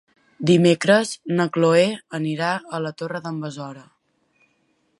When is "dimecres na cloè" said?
0.49-1.83